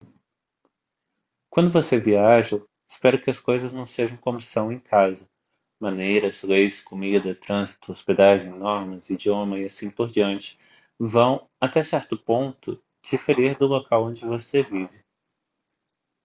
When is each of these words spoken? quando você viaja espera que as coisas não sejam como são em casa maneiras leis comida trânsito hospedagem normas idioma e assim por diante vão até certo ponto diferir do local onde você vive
quando 1.47 1.69
você 1.69 1.99
viaja 1.99 2.59
espera 2.89 3.21
que 3.21 3.29
as 3.29 3.39
coisas 3.39 3.71
não 3.71 3.85
sejam 3.85 4.17
como 4.17 4.41
são 4.41 4.71
em 4.71 4.79
casa 4.79 5.29
maneiras 5.79 6.41
leis 6.41 6.81
comida 6.81 7.35
trânsito 7.35 7.91
hospedagem 7.91 8.49
normas 8.49 9.11
idioma 9.11 9.59
e 9.59 9.65
assim 9.65 9.91
por 9.91 10.09
diante 10.09 10.57
vão 10.97 11.47
até 11.61 11.83
certo 11.83 12.17
ponto 12.17 12.81
diferir 13.03 13.55
do 13.55 13.67
local 13.67 14.05
onde 14.05 14.25
você 14.25 14.63
vive 14.63 15.05